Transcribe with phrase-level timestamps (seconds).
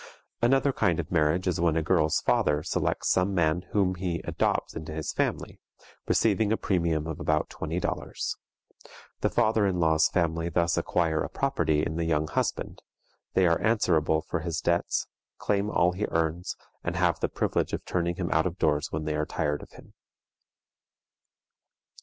[0.41, 4.75] Another kind of marriage is when a girl's father selects some man whom he adopts
[4.75, 5.59] into his family,
[6.07, 8.35] receiving a premium of about twenty dollars.
[9.19, 12.81] The father in law's family thus acquire a property in the young husband;
[13.35, 15.05] they are answerable for his debts,
[15.37, 19.05] claim all he earns, and have the privilege of turning him out of doors when
[19.05, 19.93] they are tired of him.